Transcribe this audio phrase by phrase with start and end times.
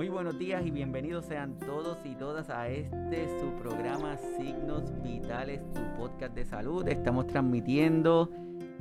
[0.00, 5.60] Muy buenos días y bienvenidos sean todos y todas a este su programa Signos Vitales,
[5.74, 6.88] tu podcast de salud.
[6.88, 8.30] Estamos transmitiendo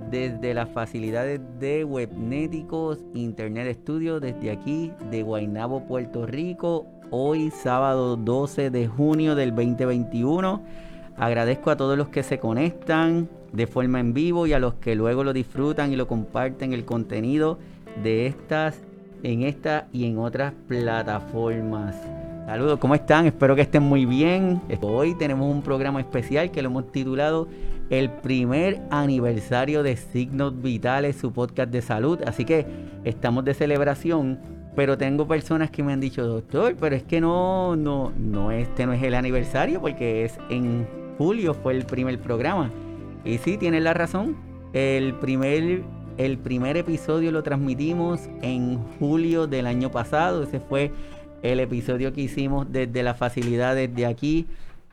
[0.09, 8.15] desde las facilidades de Webnéticos Internet Studio, desde aquí de Guaynabo, Puerto Rico, hoy sábado
[8.15, 10.63] 12 de junio del 2021.
[11.17, 14.95] Agradezco a todos los que se conectan de forma en vivo y a los que
[14.95, 17.59] luego lo disfrutan y lo comparten el contenido
[18.01, 18.81] de estas
[19.23, 21.95] en esta y en otras plataformas.
[22.45, 23.27] Saludos, ¿cómo están?
[23.27, 24.61] Espero que estén muy bien.
[24.81, 27.47] Hoy tenemos un programa especial que lo hemos titulado
[27.89, 32.19] El primer aniversario de Signos Vitales, su podcast de salud.
[32.25, 32.65] Así que
[33.03, 34.39] estamos de celebración,
[34.75, 38.87] pero tengo personas que me han dicho, doctor, pero es que no, no, no, este
[38.87, 40.87] no es el aniversario porque es en
[41.19, 42.71] julio, fue el primer programa.
[43.25, 44.35] Y sí, tienen la razón.
[44.73, 45.83] El primer
[46.19, 50.43] el primer episodio lo transmitimos en julio del año pasado.
[50.43, 50.91] Ese fue
[51.41, 54.45] el episodio que hicimos desde las facilidades de aquí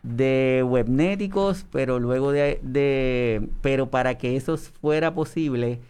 [0.05, 5.81] de Webnéticos, pero luego de, de, pero para que eso fuera posible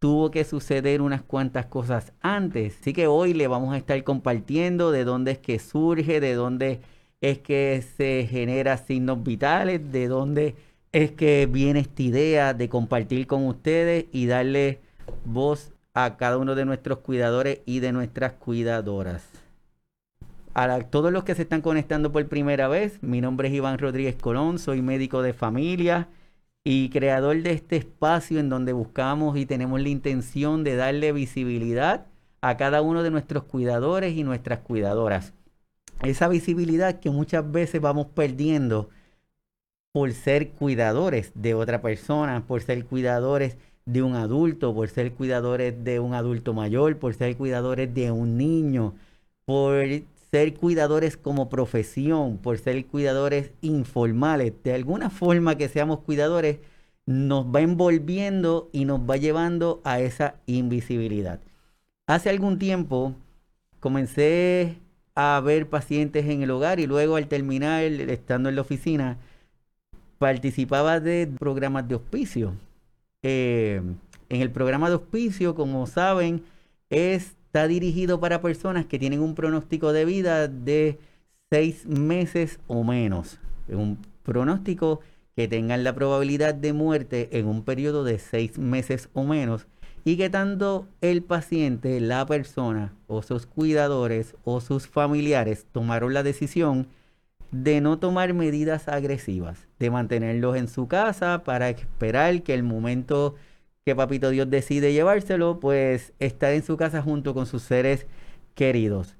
[0.00, 2.76] tuvo que suceder unas cuantas cosas antes.
[2.80, 6.80] Así que hoy le vamos a estar compartiendo de dónde es que surge, de dónde
[7.20, 10.56] es que se genera signos vitales, de dónde
[10.92, 14.80] es que viene esta idea de compartir con ustedes y darle
[15.24, 19.28] voz a cada uno de nuestros cuidadores y de nuestras cuidadoras.
[20.52, 24.16] A todos los que se están conectando por primera vez, mi nombre es Iván Rodríguez
[24.16, 26.08] Colón, soy médico de familia
[26.64, 32.06] y creador de este espacio en donde buscamos y tenemos la intención de darle visibilidad
[32.40, 35.34] a cada uno de nuestros cuidadores y nuestras cuidadoras.
[36.02, 38.88] Esa visibilidad que muchas veces vamos perdiendo
[39.92, 45.84] por ser cuidadores de otra persona, por ser cuidadores de un adulto, por ser cuidadores
[45.84, 48.94] de un adulto mayor, por ser cuidadores de un niño,
[49.44, 49.84] por
[50.30, 54.52] ser cuidadores como profesión, por ser cuidadores informales.
[54.62, 56.58] De alguna forma que seamos cuidadores,
[57.06, 61.40] nos va envolviendo y nos va llevando a esa invisibilidad.
[62.06, 63.14] Hace algún tiempo
[63.80, 64.76] comencé
[65.16, 69.18] a ver pacientes en el hogar y luego al terminar, estando en la oficina,
[70.20, 72.52] participaba de programas de hospicio.
[73.22, 73.80] Eh,
[74.28, 76.42] en el programa de auspicio, como saben,
[76.90, 80.98] está dirigido para personas que tienen un pronóstico de vida de
[81.50, 83.38] seis meses o menos.
[83.68, 85.00] Un pronóstico
[85.36, 89.66] que tengan la probabilidad de muerte en un periodo de seis meses o menos
[90.04, 96.22] y que tanto el paciente, la persona o sus cuidadores o sus familiares tomaron la
[96.22, 96.88] decisión
[97.50, 103.34] de no tomar medidas agresivas, de mantenerlos en su casa para esperar que el momento
[103.84, 108.06] que Papito Dios decide llevárselo, pues estar en su casa junto con sus seres
[108.54, 109.16] queridos.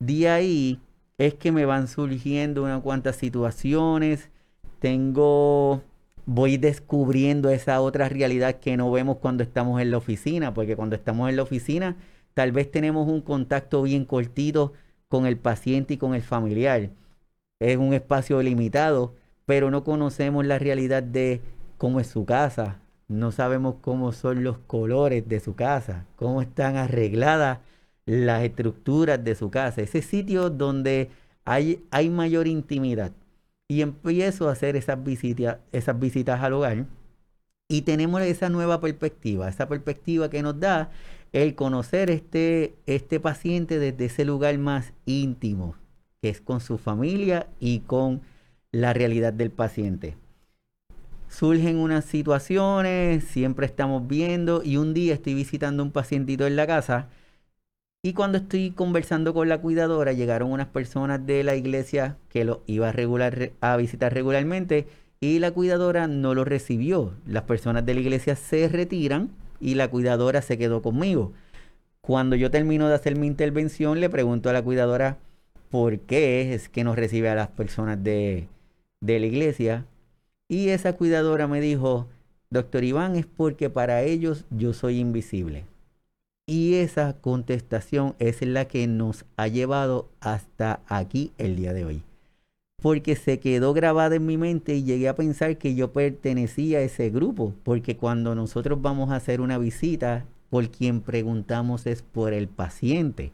[0.00, 0.80] De ahí
[1.18, 4.30] es que me van surgiendo unas cuantas situaciones,
[4.80, 5.82] tengo,
[6.26, 10.96] voy descubriendo esa otra realidad que no vemos cuando estamos en la oficina, porque cuando
[10.96, 11.96] estamos en la oficina
[12.34, 14.72] tal vez tenemos un contacto bien cortito
[15.08, 16.90] con el paciente y con el familiar
[17.70, 19.14] es un espacio limitado,
[19.46, 21.40] pero no conocemos la realidad de
[21.78, 26.76] cómo es su casa, no sabemos cómo son los colores de su casa, cómo están
[26.76, 27.58] arregladas
[28.06, 31.10] las estructuras de su casa, ese sitio donde
[31.44, 33.12] hay, hay mayor intimidad.
[33.68, 36.86] Y empiezo a hacer esas visitas, esas visitas al hogar
[37.68, 40.90] y tenemos esa nueva perspectiva, esa perspectiva que nos da
[41.32, 45.74] el conocer este, este paciente desde ese lugar más íntimo,
[46.22, 48.20] que es con su familia y con
[48.70, 50.16] la realidad del paciente.
[51.28, 56.66] Surgen unas situaciones, siempre estamos viendo y un día estoy visitando un pacientito en la
[56.66, 57.08] casa
[58.04, 62.62] y cuando estoy conversando con la cuidadora llegaron unas personas de la iglesia que lo
[62.66, 64.86] iba a, regular, a visitar regularmente
[65.20, 67.14] y la cuidadora no lo recibió.
[67.26, 69.30] Las personas de la iglesia se retiran
[69.60, 71.32] y la cuidadora se quedó conmigo.
[72.00, 75.18] Cuando yo termino de hacer mi intervención le pregunto a la cuidadora,
[75.72, 78.46] por qué es que no recibe a las personas de,
[79.00, 79.86] de la iglesia.
[80.46, 82.08] Y esa cuidadora me dijo,
[82.50, 85.64] doctor Iván, es porque para ellos yo soy invisible.
[86.46, 92.02] Y esa contestación es la que nos ha llevado hasta aquí el día de hoy.
[92.82, 96.82] Porque se quedó grabada en mi mente y llegué a pensar que yo pertenecía a
[96.82, 97.54] ese grupo.
[97.62, 103.32] Porque cuando nosotros vamos a hacer una visita, por quien preguntamos es por el paciente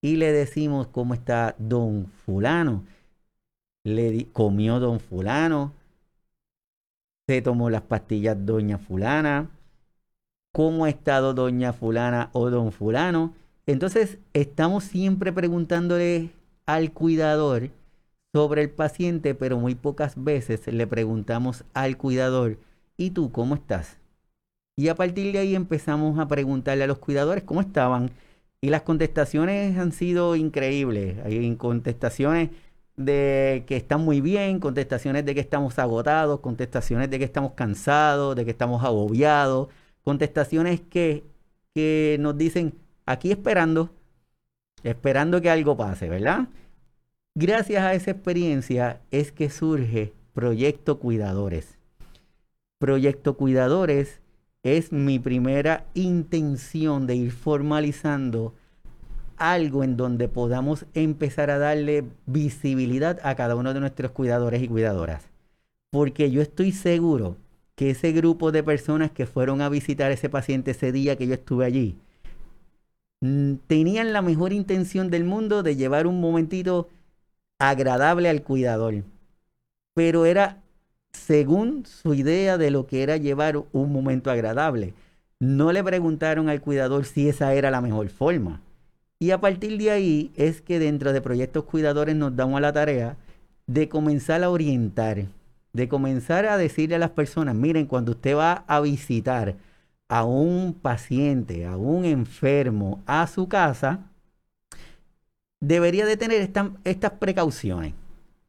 [0.00, 2.84] y le decimos cómo está don fulano.
[3.84, 5.72] Le comió don fulano,
[7.26, 9.50] se tomó las pastillas doña fulana,
[10.52, 13.34] cómo ha estado doña fulana o don fulano.
[13.66, 16.30] Entonces, estamos siempre preguntándole
[16.66, 17.70] al cuidador
[18.32, 22.58] sobre el paciente, pero muy pocas veces le preguntamos al cuidador,
[22.96, 23.98] ¿y tú cómo estás?
[24.76, 28.10] Y a partir de ahí empezamos a preguntarle a los cuidadores cómo estaban.
[28.60, 31.18] Y las contestaciones han sido increíbles.
[31.24, 32.50] Hay contestaciones
[32.96, 38.34] de que están muy bien, contestaciones de que estamos agotados, contestaciones de que estamos cansados,
[38.34, 39.68] de que estamos agobiados,
[40.02, 41.24] contestaciones que,
[41.74, 42.74] que nos dicen
[43.06, 43.90] aquí esperando,
[44.82, 46.48] esperando que algo pase, ¿verdad?
[47.36, 51.78] Gracias a esa experiencia es que surge Proyecto Cuidadores.
[52.78, 54.20] Proyecto Cuidadores
[54.62, 58.54] es mi primera intención de ir formalizando
[59.36, 64.68] algo en donde podamos empezar a darle visibilidad a cada uno de nuestros cuidadores y
[64.68, 65.28] cuidadoras.
[65.90, 67.36] Porque yo estoy seguro
[67.76, 71.34] que ese grupo de personas que fueron a visitar ese paciente ese día que yo
[71.34, 71.96] estuve allí,
[73.20, 76.88] mm, tenían la mejor intención del mundo de llevar un momentito
[77.58, 79.04] agradable al cuidador.
[79.94, 80.62] Pero era
[81.18, 84.94] según su idea de lo que era llevar un momento agradable.
[85.40, 88.60] No le preguntaron al cuidador si esa era la mejor forma.
[89.20, 92.72] Y a partir de ahí es que dentro de proyectos cuidadores nos damos a la
[92.72, 93.16] tarea
[93.66, 95.26] de comenzar a orientar,
[95.72, 99.56] de comenzar a decirle a las personas, miren, cuando usted va a visitar
[100.08, 104.08] a un paciente, a un enfermo, a su casa,
[105.60, 106.50] debería de tener
[106.84, 107.94] estas precauciones.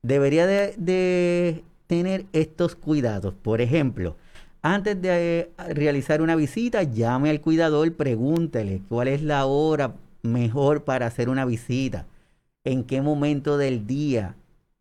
[0.02, 3.34] Debería de, tener estos cuidados.
[3.34, 4.16] Por ejemplo,
[4.62, 10.84] antes de eh, realizar una visita, llame al cuidador, pregúntele cuál es la hora mejor
[10.84, 12.06] para hacer una visita,
[12.64, 14.36] en qué momento del día,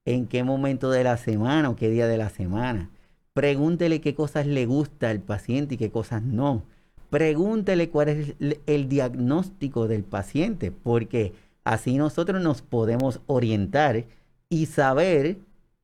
[0.05, 2.91] en qué momento de la semana o qué día de la semana.
[3.33, 6.63] Pregúntele qué cosas le gusta al paciente y qué cosas no.
[7.09, 8.35] Pregúntele cuál es
[8.67, 11.33] el diagnóstico del paciente, porque
[11.65, 14.05] así nosotros nos podemos orientar
[14.51, 15.39] y saber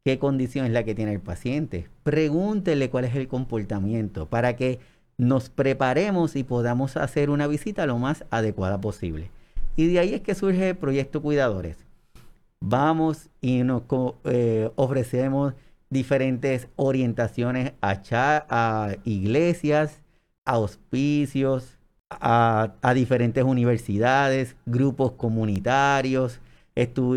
[0.04, 1.88] qué condición es la que tiene el paciente.
[2.02, 4.78] Pregúntele cuál es el comportamiento para que
[5.16, 9.30] nos preparemos y podamos hacer una visita lo más adecuada posible.
[9.76, 11.78] Y de ahí es que surge el proyecto Cuidadores.
[12.60, 13.82] Vamos y nos
[14.24, 15.54] eh, ofrecemos
[15.88, 18.00] diferentes orientaciones a,
[18.48, 20.00] a iglesias,
[20.44, 21.78] a hospicios,
[22.10, 26.40] a, diferentes universidades, grupos comunitarios.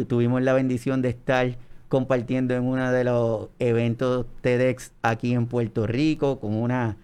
[0.07, 1.57] tuvimos la bendición de estar
[1.87, 6.97] compartiendo en uno de los eventos TEDx aquí en Puerto Rico con una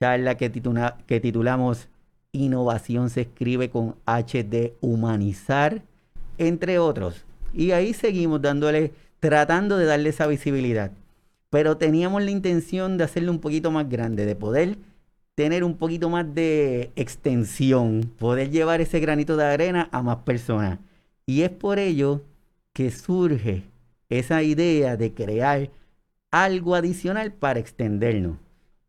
[0.00, 1.88] charla que, titulamos
[2.32, 5.82] innovación se escribe con H de humanizar,
[6.36, 7.24] entre otros.
[7.54, 10.92] Y ahí seguimos dándole, tratando de darle esa visibilidad.
[11.50, 14.76] Pero teníamos la intención de hacerlo un poquito más grande, de poder
[15.34, 20.78] tener un poquito más de extensión, poder llevar ese granito de arena a más personas.
[21.26, 22.22] Y es por ello
[22.72, 23.64] que surge
[24.08, 25.70] esa idea de crear
[26.30, 28.38] algo adicional para extendernos.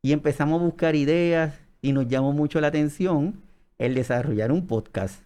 [0.02, 3.42] Y empezamos a buscar ideas, y nos llamó mucho la atención
[3.78, 5.24] el desarrollar un podcast.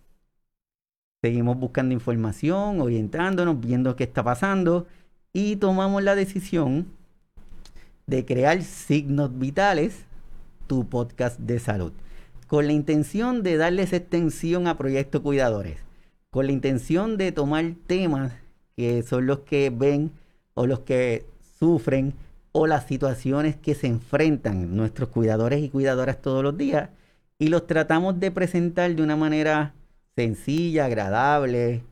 [1.21, 4.87] Seguimos buscando información, orientándonos, viendo qué está pasando
[5.31, 6.87] y tomamos la decisión
[8.05, 10.05] de crear Signos Vitales,
[10.67, 11.93] tu podcast de salud,
[12.47, 15.77] con la intención de darles extensión a proyectos cuidadores,
[16.29, 18.33] con la intención de tomar temas
[18.75, 20.11] que son los que ven
[20.53, 21.25] o los que
[21.59, 22.13] sufren
[22.51, 26.89] o las situaciones que se enfrentan nuestros cuidadores y cuidadoras todos los días
[27.39, 29.73] y los tratamos de presentar de una manera
[30.15, 31.83] sencilla, agradable,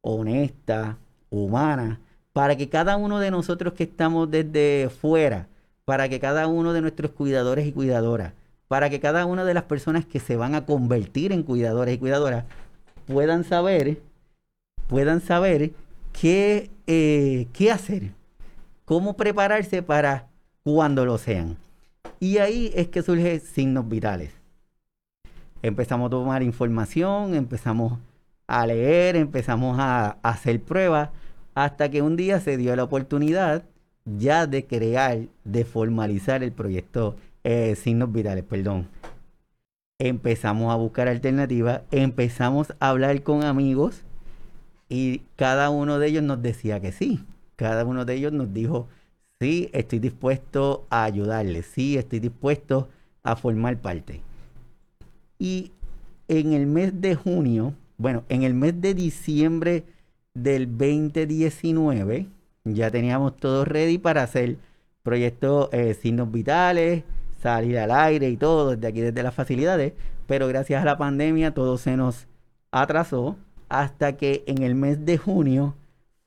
[0.00, 0.96] honesta,
[1.30, 2.00] humana,
[2.32, 5.48] para que cada uno de nosotros que estamos desde fuera,
[5.84, 8.32] para que cada uno de nuestros cuidadores y cuidadoras,
[8.68, 11.98] para que cada una de las personas que se van a convertir en cuidadores y
[11.98, 12.44] cuidadoras
[13.06, 14.00] puedan saber,
[14.88, 15.72] puedan saber
[16.20, 18.12] qué, eh, qué hacer,
[18.84, 20.28] cómo prepararse para
[20.64, 21.56] cuando lo sean.
[22.18, 24.32] Y ahí es que surgen signos vitales.
[25.62, 27.98] Empezamos a tomar información, empezamos
[28.46, 31.10] a leer, empezamos a, hacer pruebas,
[31.54, 33.64] hasta que un día se dio la oportunidad
[34.04, 38.88] ya de crear, de formalizar el proyecto eh, Signos Vitales, perdón.
[39.98, 44.05] Empezamos a buscar alternativas, empezamos a hablar con amigos
[44.88, 47.24] y cada uno de ellos nos decía que sí,
[47.56, 48.88] cada uno de ellos nos dijo,
[49.40, 52.88] sí, estoy dispuesto a ayudarles, sí, estoy dispuesto
[53.22, 54.20] a formar parte.
[55.38, 55.72] Y
[56.28, 59.84] en el mes de junio, bueno, en el mes de diciembre
[60.34, 62.28] del 2019,
[62.64, 64.56] ya teníamos todo ready para hacer
[65.02, 67.04] proyectos eh, signos vitales,
[67.40, 69.92] salir al aire y todo desde aquí, desde las facilidades,
[70.26, 72.26] pero gracias a la pandemia todo se nos
[72.70, 73.36] atrasó
[73.68, 75.74] hasta que en el mes de junio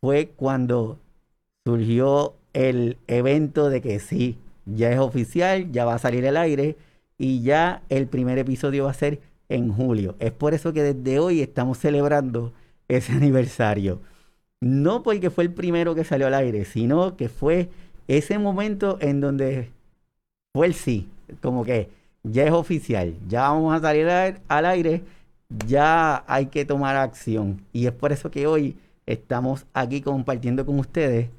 [0.02, 1.00] fue cuando
[1.66, 6.78] surgió el evento de que sí, ya es oficial, ya va a salir al aire
[7.18, 9.20] y ya el primer episodio va a ser
[9.50, 10.16] en julio.
[10.20, 12.54] Es por eso que desde hoy estamos celebrando
[12.88, 14.02] ese aniversario.
[14.62, 17.70] No porque fue el primero que salió al aire, sino que fue
[18.08, 19.72] ese momento en donde
[20.54, 21.08] fue el sí,
[21.42, 21.90] como que
[22.24, 25.04] ya es oficial, ya vamos a salir al aire,
[25.66, 27.62] ya hay que tomar acción.
[27.74, 31.30] Y es por eso que hoy estamos aquí compartiendo con ustedes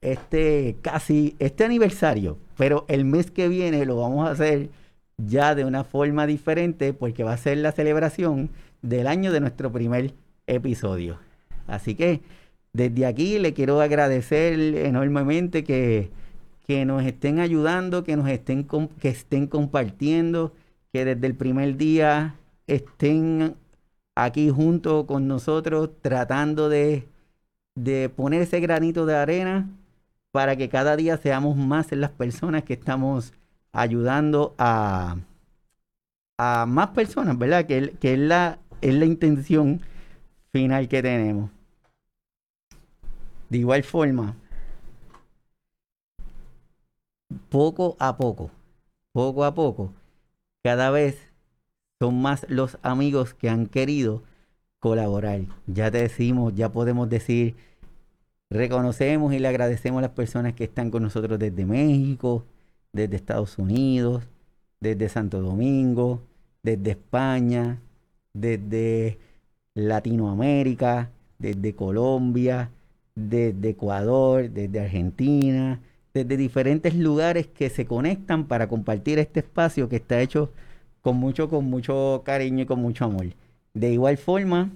[0.00, 4.70] este casi este aniversario, pero el mes que viene lo vamos a hacer
[5.18, 8.50] ya de una forma diferente porque va a ser la celebración
[8.82, 10.14] del año de nuestro primer
[10.46, 11.18] episodio.
[11.66, 12.22] Así que
[12.72, 16.10] desde aquí le quiero agradecer enormemente que,
[16.66, 18.66] que nos estén ayudando, que nos estén,
[19.00, 20.54] que estén compartiendo,
[20.92, 22.36] que desde el primer día
[22.74, 23.56] estén
[24.14, 27.08] aquí junto con nosotros tratando de,
[27.74, 29.68] de poner ese granito de arena
[30.32, 33.32] para que cada día seamos más las personas que estamos
[33.72, 35.16] ayudando a,
[36.38, 37.66] a más personas, ¿verdad?
[37.66, 39.80] Que, que es, la, es la intención
[40.52, 41.50] final que tenemos.
[43.48, 44.36] De igual forma,
[47.48, 48.50] poco a poco,
[49.12, 49.92] poco a poco,
[50.62, 51.29] cada vez
[52.00, 54.22] son más los amigos que han querido
[54.80, 55.42] colaborar.
[55.66, 57.54] Ya te decimos, ya podemos decir
[58.52, 62.44] Reconocemos y le agradecemos a las personas que están con nosotros desde México,
[62.92, 64.24] desde Estados Unidos,
[64.80, 66.20] desde Santo Domingo,
[66.64, 67.78] desde España,
[68.34, 69.18] desde
[69.74, 72.70] Latinoamérica, desde Colombia,
[73.14, 75.78] desde Ecuador, desde Argentina,
[76.12, 80.50] desde diferentes lugares que se conectan para compartir este espacio que está hecho
[81.02, 83.26] con mucho, con mucho cariño y con mucho amor.
[83.74, 84.70] De igual forma,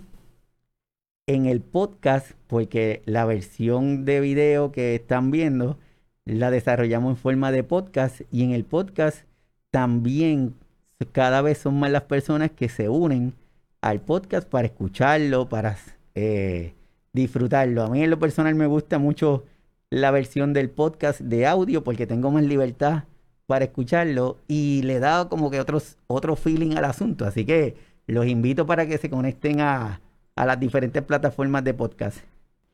[1.27, 5.79] en el podcast, porque la versión de video que están viendo
[6.25, 9.25] la desarrollamos en forma de podcast y en el podcast
[9.71, 10.55] también
[11.13, 13.35] cada vez son más las personas que se unen
[13.81, 15.77] al podcast para escucharlo, para
[16.15, 16.75] eh,
[17.13, 17.83] disfrutarlo.
[17.83, 19.45] A mí en lo personal me gusta mucho
[19.91, 23.05] la versión del podcast de audio porque tengo más libertad
[23.47, 27.25] para escucharlo y le da como que otros, otro feeling al asunto.
[27.25, 30.01] Así que los invito para que se conecten a,
[30.37, 32.19] a las diferentes plataformas de podcast.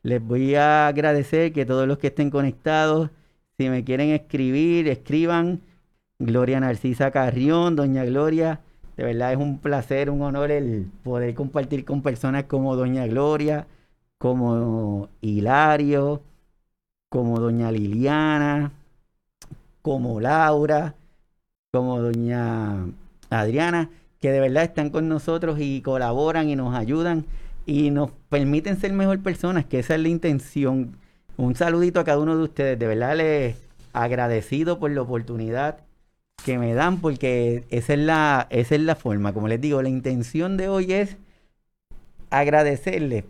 [0.03, 3.11] Les voy a agradecer que todos los que estén conectados,
[3.57, 5.61] si me quieren escribir, escriban.
[6.19, 8.59] Gloria Narcisa Carrión, Doña Gloria,
[8.95, 13.65] de verdad es un placer, un honor el poder compartir con personas como Doña Gloria,
[14.19, 16.21] como Hilario,
[17.09, 18.71] como Doña Liliana,
[19.81, 20.95] como Laura,
[21.71, 22.85] como Doña
[23.29, 27.25] Adriana, que de verdad están con nosotros y colaboran y nos ayudan
[27.65, 30.97] y nos permiten ser mejor personas, que esa es la intención.
[31.37, 33.55] Un saludito a cada uno de ustedes, de verdad les
[33.93, 35.79] agradecido por la oportunidad
[36.43, 39.33] que me dan, porque esa es la, esa es la forma.
[39.33, 41.17] Como les digo, la intención de hoy es
[42.29, 43.25] agradecerles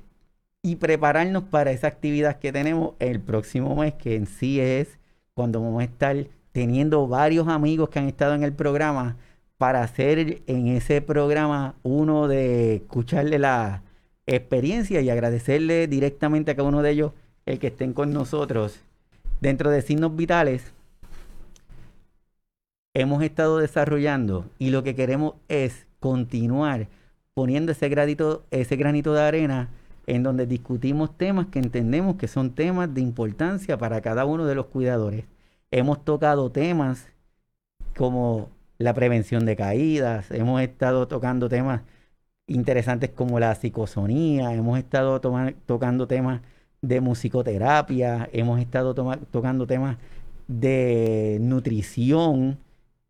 [0.63, 5.00] y prepararnos para esa actividad que tenemos el próximo mes, que en sí es
[5.34, 9.17] cuando vamos a estar teniendo varios amigos que han estado en el programa
[9.58, 13.84] para hacer en ese programa uno de escucharle la,
[14.27, 17.12] experiencia y agradecerle directamente a cada uno de ellos
[17.46, 18.79] el que estén con nosotros.
[19.39, 20.72] Dentro de signos vitales,
[22.93, 26.88] hemos estado desarrollando y lo que queremos es continuar
[27.34, 29.70] poniendo ese granito, ese granito de arena
[30.08, 34.55] en donde discutimos temas que entendemos que son temas de importancia para cada uno de
[34.55, 35.25] los cuidadores.
[35.71, 37.07] Hemos tocado temas
[37.97, 41.81] como la prevención de caídas, hemos estado tocando temas
[42.47, 46.41] interesantes como la psicosonía, hemos estado tocando temas
[46.81, 48.93] de musicoterapia, hemos estado
[49.31, 49.97] tocando temas
[50.47, 52.57] de nutrición,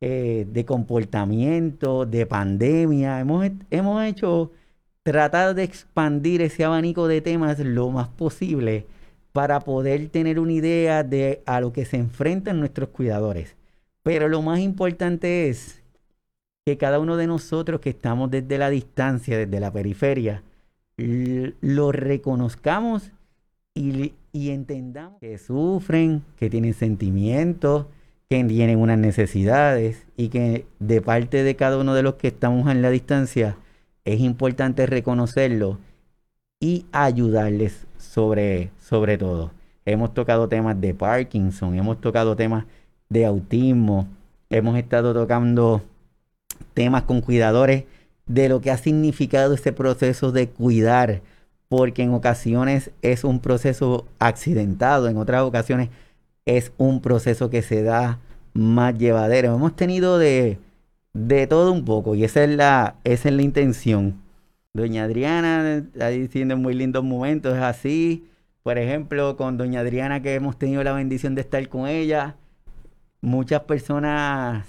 [0.02, 3.20] eh, de comportamiento, de pandemia.
[3.20, 4.52] Hemos, hemos hecho
[5.04, 8.86] tratar de expandir ese abanico de temas lo más posible
[9.32, 13.56] para poder tener una idea de a lo que se enfrentan nuestros cuidadores.
[14.04, 15.82] Pero lo más importante es
[16.66, 20.44] que cada uno de nosotros que estamos desde la distancia, desde la periferia,
[20.98, 23.12] lo reconozcamos
[23.74, 27.88] y, entendamos que sufren, que tienen sentimientos,
[28.30, 32.70] que tienen unas necesidades y que de parte de cada uno de los que estamos
[32.70, 33.58] en la distancia
[34.06, 35.80] es importante reconocerlo
[36.60, 39.52] y ayudarles sobre, sobre todo.
[39.86, 42.66] Hemos tocado temas de Parkinson, hemos tocado temas
[43.08, 44.08] de autismo,
[44.50, 45.82] hemos estado tocando
[46.74, 47.86] temas con cuidadores
[48.26, 51.22] de lo que ha significado ese proceso de cuidar,
[51.70, 55.90] porque en ocasiones es un proceso accidentado, en otras ocasiones
[56.46, 58.20] es un proceso que se da
[58.54, 59.56] más llevadero.
[59.56, 60.60] Hemos tenido de,
[61.14, 64.22] de todo un poco y esa es la, esa es la intención.
[64.74, 68.26] Doña Adriana está diciendo en muy lindos momentos, es así.
[68.64, 72.38] Por ejemplo, con Doña Adriana que hemos tenido la bendición de estar con ella,
[73.22, 74.66] muchas personas,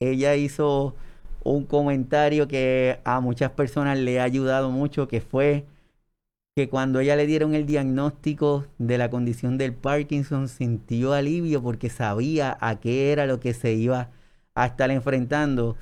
[0.00, 0.96] ella hizo
[1.44, 5.66] un comentario que a muchas personas le ha ayudado mucho, que fue
[6.56, 11.90] que cuando ella le dieron el diagnóstico de la condición del Parkinson sintió alivio porque
[11.90, 14.10] sabía a qué era lo que se iba
[14.56, 15.76] a estar enfrentando.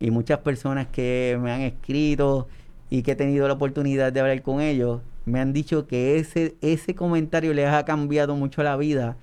[0.00, 2.48] Y muchas personas que me han escrito
[2.92, 6.56] y que he tenido la oportunidad de hablar con ellos, me han dicho que ese,
[6.60, 9.16] ese comentario les ha cambiado mucho la vida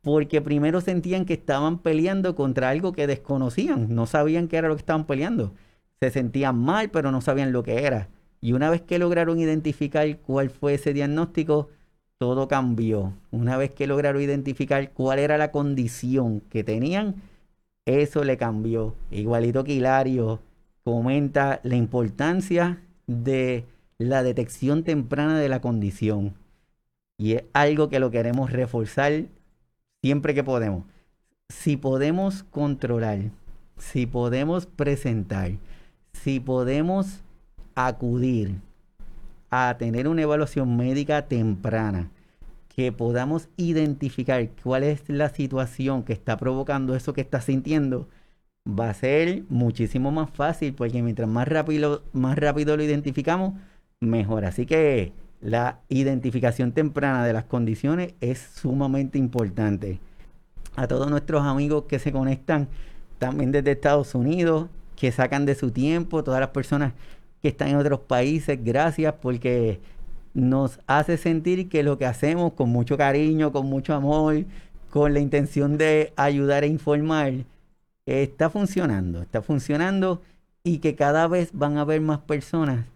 [0.00, 4.74] porque primero sentían que estaban peleando contra algo que desconocían, no sabían qué era lo
[4.74, 5.52] que estaban peleando.
[6.00, 8.08] Se sentían mal, pero no sabían lo que era.
[8.40, 11.68] Y una vez que lograron identificar cuál fue ese diagnóstico,
[12.18, 13.12] todo cambió.
[13.30, 17.22] Una vez que lograron identificar cuál era la condición que tenían,
[17.86, 18.96] eso le cambió.
[19.12, 20.40] Igualito que Hilario
[20.82, 22.80] comenta la importancia
[23.12, 23.64] de
[23.98, 26.34] la detección temprana de la condición.
[27.18, 29.24] Y es algo que lo queremos reforzar
[30.02, 30.84] siempre que podemos.
[31.48, 33.30] Si podemos controlar,
[33.76, 35.52] si podemos presentar,
[36.12, 37.20] si podemos
[37.74, 38.56] acudir
[39.50, 42.10] a tener una evaluación médica temprana,
[42.74, 48.08] que podamos identificar cuál es la situación que está provocando eso que está sintiendo,
[48.68, 53.54] va a ser muchísimo más fácil porque mientras más rápido, más rápido lo identificamos,
[54.00, 54.44] mejor.
[54.44, 60.00] Así que la identificación temprana de las condiciones es sumamente importante.
[60.76, 62.68] A todos nuestros amigos que se conectan
[63.18, 66.92] también desde Estados Unidos, que sacan de su tiempo, todas las personas
[67.42, 69.80] que están en otros países, gracias porque
[70.32, 74.44] nos hace sentir que lo que hacemos con mucho cariño, con mucho amor,
[74.90, 77.32] con la intención de ayudar e informar,
[78.06, 80.22] está funcionando, está funcionando
[80.64, 82.86] y que cada vez van a haber más personas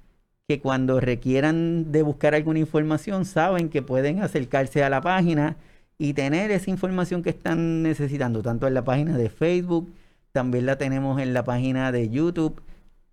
[0.48, 5.56] que cuando requieran de buscar alguna información saben que pueden acercarse a la página
[5.98, 9.92] y tener esa información que están necesitando, tanto en la página de Facebook,
[10.32, 12.62] también la tenemos en la página de YouTube,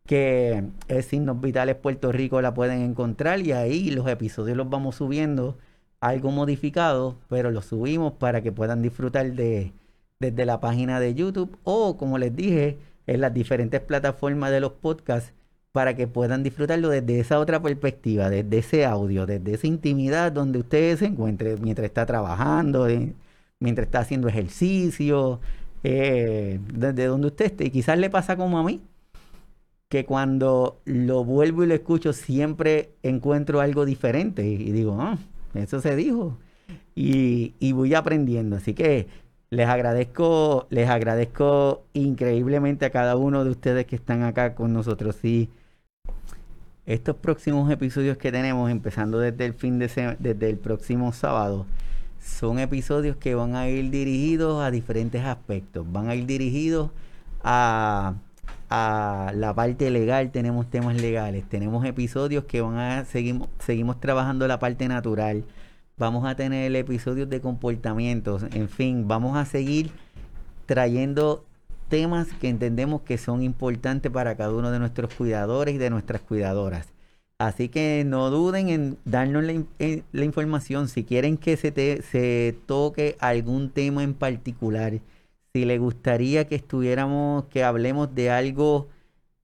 [0.05, 4.95] que es Signos Vitales Puerto Rico, la pueden encontrar y ahí los episodios los vamos
[4.95, 5.57] subiendo
[6.01, 9.71] algo modificados, pero los subimos para que puedan disfrutar de
[10.23, 14.71] desde la página de YouTube o como les dije en las diferentes plataformas de los
[14.71, 15.33] podcasts
[15.73, 20.59] para que puedan disfrutarlo desde esa otra perspectiva, desde ese audio, desde esa intimidad donde
[20.59, 22.87] usted se encuentre mientras está trabajando,
[23.59, 25.39] mientras está haciendo ejercicio,
[25.83, 27.65] eh, desde donde usted esté.
[27.65, 28.81] Y quizás le pasa como a mí,
[29.89, 35.17] que cuando lo vuelvo y lo escucho siempre encuentro algo diferente y, digo, ah,
[35.55, 36.37] eso se dijo.
[36.95, 38.55] Y, y voy aprendiendo.
[38.57, 39.07] Así que
[39.53, 45.15] les agradezco, les agradezco increíblemente a cada uno de ustedes que están acá con nosotros.
[45.21, 45.49] Sí
[46.85, 49.87] estos próximos episodios que tenemos, empezando desde el fin de
[50.19, 51.65] desde el próximo sábado,
[52.19, 55.89] son episodios que van a ir dirigidos a diferentes aspectos.
[55.89, 56.91] Van a ir dirigidos
[57.41, 58.15] a,
[58.69, 64.47] a la parte legal, tenemos temas legales, tenemos episodios que van a seguimos, seguimos trabajando
[64.47, 65.45] la parte natural.
[65.97, 69.91] Vamos a tener episodios de comportamientos, en fin, vamos a seguir
[70.65, 71.45] trayendo
[71.87, 76.21] temas que entendemos que son importantes para cada uno de nuestros cuidadores y de nuestras
[76.21, 76.87] cuidadoras.
[77.37, 83.15] Así que no duden en darnos la, eh, información si quieren que se, se toque
[83.19, 84.93] algún tema en particular.
[85.53, 88.87] Si les gustaría que estuviéramos, que hablemos de algo,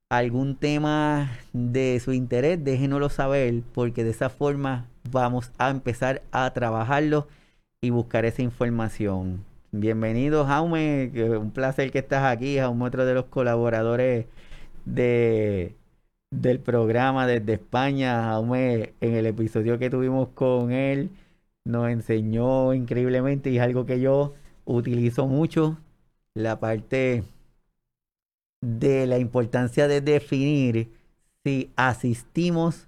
[0.09, 6.51] algún tema de su interés, déjenoslo saber, porque de esa forma vamos a empezar a
[6.53, 7.27] trabajarlo
[7.81, 9.45] y buscar esa información.
[9.71, 11.11] Bienvenido, Jaume.
[11.37, 12.57] Un placer que estás aquí.
[12.57, 14.25] Jaume, otro de los colaboradores
[14.85, 15.75] de,
[16.31, 18.23] del programa desde España.
[18.23, 21.11] Jaume, en el episodio que tuvimos con él,
[21.65, 24.33] nos enseñó increíblemente y es algo que yo
[24.65, 25.77] utilizo mucho,
[26.35, 27.23] la parte
[28.61, 30.91] de la importancia de definir
[31.43, 32.87] si asistimos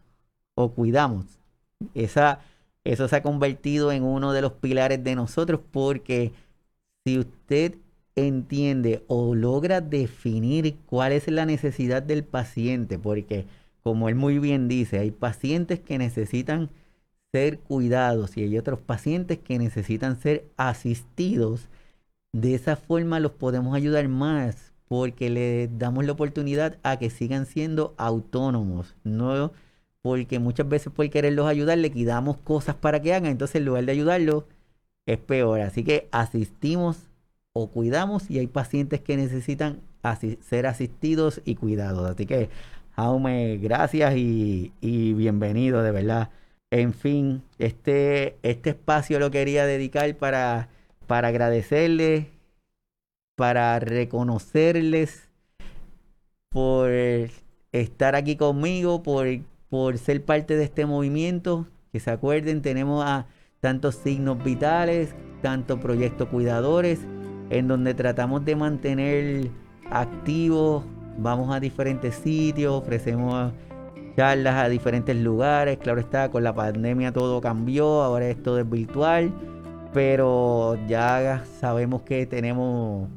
[0.55, 1.40] o cuidamos.
[1.93, 2.39] Esa,
[2.83, 6.33] eso se ha convertido en uno de los pilares de nosotros porque
[7.05, 7.75] si usted
[8.15, 13.45] entiende o logra definir cuál es la necesidad del paciente, porque
[13.83, 16.69] como él muy bien dice, hay pacientes que necesitan
[17.31, 21.69] ser cuidados y hay otros pacientes que necesitan ser asistidos.
[22.33, 27.45] De esa forma los podemos ayudar más porque les damos la oportunidad a que sigan
[27.45, 29.51] siendo autónomos, no
[30.01, 33.85] porque muchas veces por quererlos ayudar le quitamos cosas para que hagan, entonces en lugar
[33.85, 34.45] de ayudarlos
[35.05, 35.61] es peor.
[35.61, 37.09] Así que asistimos
[37.53, 39.81] o cuidamos y hay pacientes que necesitan
[40.41, 42.09] ser asistidos y cuidados.
[42.09, 42.49] Así que,
[42.95, 46.29] Jaume, gracias y, bienvenido, de verdad.
[46.71, 50.69] En fin, este, este espacio lo quería dedicar para,
[51.07, 52.27] para agradecerles,
[53.35, 55.29] para reconocerles
[56.49, 56.91] por
[57.71, 59.27] estar aquí conmigo, por,
[59.71, 61.65] por ser parte de este movimiento.
[61.93, 63.25] Que se acuerden, tenemos a
[63.61, 66.99] tantos signos vitales, tantos proyectos cuidadores,
[67.49, 69.49] en donde tratamos de mantener
[69.89, 70.83] activos,
[71.17, 73.53] vamos a diferentes sitios, ofrecemos
[74.17, 79.33] charlas a diferentes lugares, claro está, con la pandemia todo cambió, ahora esto es virtual,
[79.93, 83.07] pero ya sabemos que tenemos,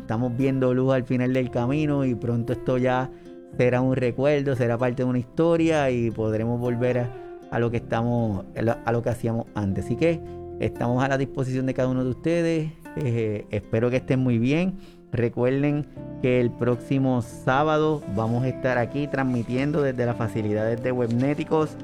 [0.00, 3.10] estamos viendo luz al final del camino y pronto esto ya
[3.58, 7.06] será un recuerdo, será parte de una historia y podremos volver
[7.50, 8.44] a lo que estamos,
[8.84, 9.84] a lo que hacíamos antes.
[9.84, 10.20] Así que
[10.60, 12.70] estamos a la disposición de cada uno de ustedes.
[12.96, 14.78] Eh, espero que estén muy bien.
[15.10, 15.86] Recuerden
[16.22, 21.76] que el próximo sábado vamos a estar aquí transmitiendo desde las facilidades de Webnéticos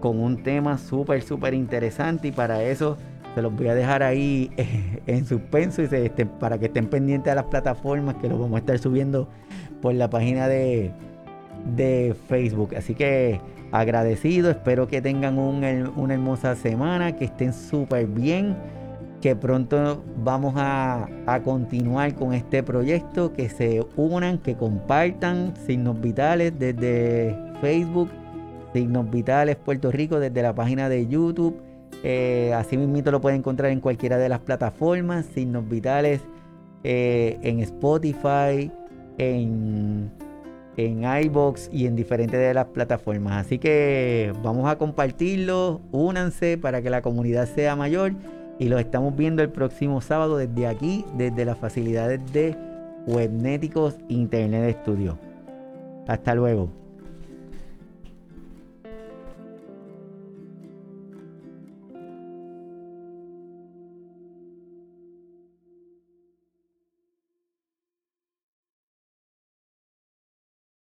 [0.00, 2.96] con un tema súper, súper interesante y para eso
[3.36, 4.50] se los voy a dejar ahí
[5.06, 5.88] en suspenso y
[6.40, 9.28] para que estén pendientes a las plataformas que los vamos a estar subiendo
[9.80, 10.92] por la página de,
[11.64, 12.74] de Facebook.
[12.76, 13.40] Así que
[13.72, 18.56] agradecido, espero que tengan una hermosa semana, que estén súper bien,
[19.20, 21.08] que pronto vamos a,
[21.44, 28.10] continuar con este proyecto, que se unan, que compartan Signos Vitales desde Facebook,
[28.72, 31.60] Signos Vitales Puerto Rico desde la página de YouTube.
[32.02, 36.22] Eh, así mismo lo pueden encontrar en cualquiera de las plataformas, Signos Vitales
[36.82, 38.72] eh, en Spotify,
[39.18, 40.10] en
[40.76, 43.46] en iBox y en diferentes de las plataformas.
[43.46, 48.12] Así que vamos a compartirlo, únanse para que la comunidad sea mayor
[48.58, 52.56] y los estamos viendo el próximo sábado desde aquí, desde las facilidades de
[53.06, 55.18] Webnéticos Internet Studio.
[56.06, 56.79] Hasta luego.